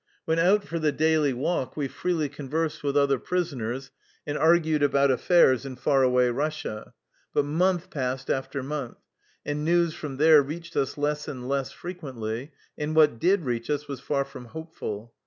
When 0.25 0.39
out 0.39 0.63
for 0.63 0.79
the 0.79 0.91
daily 0.91 1.31
walk 1.31 1.77
we 1.77 1.87
freely 1.87 2.27
conversed 2.27 2.81
with 2.81 2.97
other 2.97 3.19
prisoners, 3.19 3.91
and 4.25 4.35
argued 4.35 4.81
about 4.81 5.11
affairs 5.11 5.63
in 5.63 5.75
far 5.75 6.01
away 6.01 6.31
Russia. 6.31 6.95
But 7.35 7.45
month 7.45 7.91
passed 7.91 8.27
after 8.31 8.63
month, 8.63 8.97
and 9.45 9.63
news 9.63 9.93
from 9.93 10.17
there 10.17 10.41
reached 10.41 10.75
us 10.75 10.97
less 10.97 11.27
and 11.27 11.47
less 11.47 11.69
fre 11.71 11.91
quently, 11.91 12.49
and 12.79 12.95
what 12.95 13.19
did 13.19 13.41
reach 13.41 13.69
us 13.69 13.87
was 13.87 13.99
far 13.99 14.25
from 14.25 14.45
hopeful. 14.45 15.13